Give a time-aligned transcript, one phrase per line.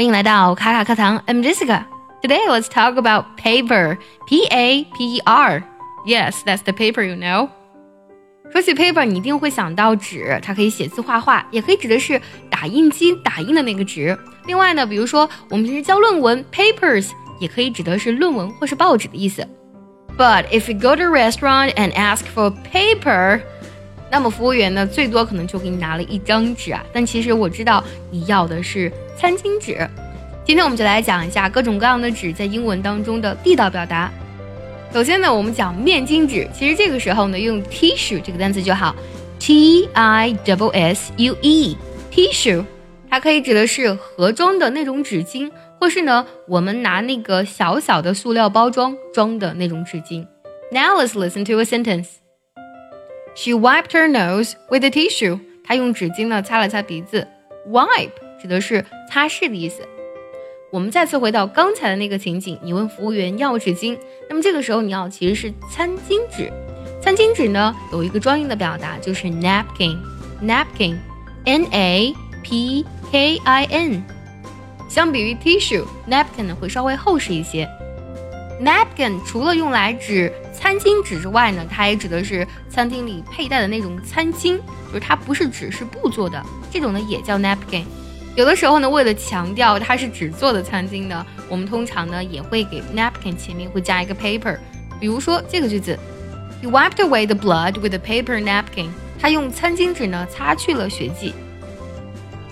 [0.00, 1.84] 欢迎来到卡卡课堂，I'm Jessica.
[2.22, 3.98] Today let's talk about paper.
[4.26, 5.62] P A P E R.
[6.06, 7.48] Yes, that's the paper you know.
[8.52, 12.20] 说起 paper，你一定会想到纸，它可以写字画画，也可以指的是
[12.50, 14.16] 打印机打印的那个纸。
[14.46, 17.10] 另外呢，比如说我们平时教论文，papers
[17.40, 19.46] 也可以指的是论文或是报纸的意思。
[20.16, 23.40] But if you go to a restaurant and ask for paper，
[24.11, 26.85] 那么服务员呢，最多可能就给你拿了一张纸啊。
[26.91, 29.89] 但其实我知道你要的是餐巾纸。
[30.43, 34.11] 今天我们就来讲一下各种各样的纸在英文当中的地道表达。
[34.93, 38.93] 首先呢，我们讲面巾纸，其实这个时候呢，用 tissue 这个单词就好
[39.39, 42.65] ，t i w s u e，tissue，
[43.09, 45.49] 它可以指的是盒装的那种纸巾，
[45.79, 50.27] 或是呢，我们拿那个小小的塑料包装装的那种纸巾。
[50.71, 52.20] Now let's listen to a sentence.
[53.35, 55.39] She wiped her nose with a tissue.
[55.63, 57.27] 她用纸巾呢擦了擦鼻子。
[57.67, 58.09] Wipe
[58.41, 59.87] 指的是擦拭的意思。
[60.71, 66.51] 我们再次回到刚才的那个情景，你问服务员要纸巾，那么这个时候你要其实是餐巾纸。
[67.01, 74.01] 餐巾纸呢有一个专用的表达，就是 napkin，napkin，n a p k i n。
[74.89, 77.67] 相比于 tissue，napkin 呢会稍微厚实一些。
[78.61, 87.83] Napkin 除了用来指餐巾纸之外呢，它也指的是餐厅里佩戴的那种餐巾，就是它不是纸，是布做的，这种呢也叫 napkin。
[88.35, 94.57] 有的时候呢，为了强调它是纸做的餐巾呢，我们通常呢也会给 napkin 前面会加一个 paper。
[94.99, 95.97] 比如说这个句子
[96.61, 98.89] ，He wiped away the blood with a paper napkin。
[99.19, 101.33] 他用餐巾纸呢擦去了血迹。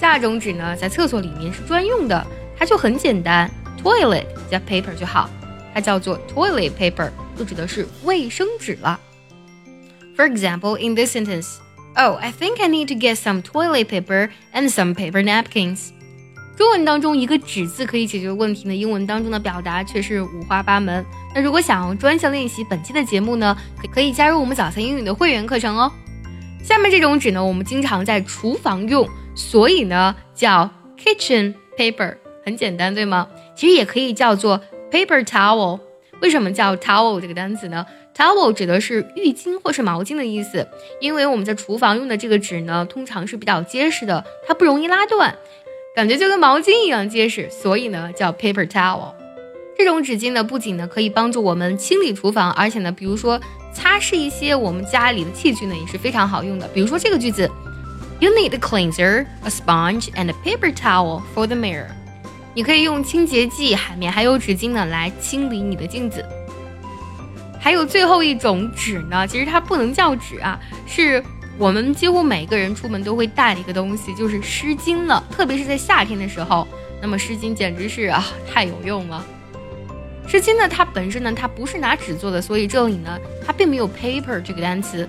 [0.00, 2.26] 下种纸呢在厕所里面是专用的，
[2.56, 3.50] 它就很简单
[3.82, 5.28] ，toilet 加 paper 就好。
[5.76, 8.98] 它叫做 toilet paper，就指的是卫生纸了。
[10.16, 11.58] For example, in this sentence,
[11.98, 15.90] Oh, I think I need to get some toilet paper and some paper napkins.
[16.56, 21.04] 中文当中一个“纸”字可以解决问题呢，英文当中的表达却是五花八门。
[21.34, 23.54] 那如果想要专项练习本期的节目呢，
[23.92, 25.92] 可以加入我们早餐英语的会员课程哦。
[26.64, 32.16] 下面这种纸呢，我们经常在厨房用，所以呢叫 kitchen paper，
[32.46, 33.28] 很简单，对吗？
[33.54, 34.58] 其实也可以叫做。
[34.90, 35.80] Paper towel，
[36.20, 37.84] 为什么叫 towel 这个单词呢
[38.16, 40.66] ？Towel 指的是浴巾或是毛巾的意思。
[41.00, 45.34] 因为我们在厨房用的这个纸呢，通常是比较结实的，它不容易拉断，
[45.94, 49.12] 感觉就跟毛巾一样结实，所以呢叫 paper towel。
[49.76, 53.38] 这种纸巾呢，不仅呢可以帮助我们清理厨房，而且呢，比如说
[53.74, 56.66] 擦拭一些我们家里的器具呢，也是非常好用的。
[56.68, 57.50] 比如说这个句子
[58.20, 61.88] ：You need a cleanser, a sponge, and a paper towel for the mirror.
[62.56, 66.24] 你可以用清洁剂、海绵还有纸巾呢来清理你的镜子。
[67.60, 71.22] 还有最后一种纸呢，其实它不能叫纸啊，是
[71.58, 75.22] 我们几乎每个人出门都会带的一个东西，就是湿巾了。
[75.30, 76.66] 特别是在夏天的时候，
[77.02, 79.22] 那么湿巾简直是啊太有用了。
[80.26, 85.06] 湿巾呢，它本身呢它不是拿纸做的，所以这里呢它并没有 paper 这个单词。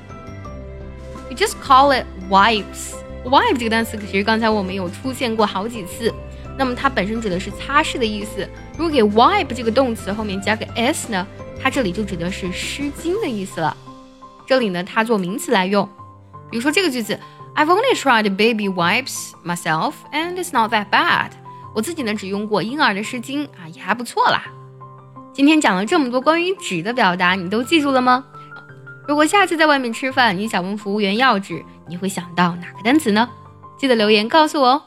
[1.29, 2.97] You just call it wipes。
[3.24, 6.14] wipe 这个单词其实刚才我们有出现过好几次。
[6.57, 8.47] 那么它本身指的是擦拭的意思。
[8.78, 11.25] 如果给 wipe 这个动词后面加个 s 呢，
[11.62, 13.75] 它这里就指的是湿巾的意思了。
[14.45, 15.88] 这里呢，它做名词来用。
[16.50, 17.19] 比如说这个句子
[17.56, 21.31] ，I've only tried baby wipes myself and it's not that bad。
[21.75, 24.46] 我自己呢只用过婴儿的湿巾啊，也还不错啦。
[25.34, 28.25] 今天讲了这么多关于纸的表达，你都记住了吗？
[29.07, 33.29] 如果下次在外面吃饭，你想问服务员要纸，你会想到哪个单词呢？
[33.78, 34.81] 记得留言告诉我哦。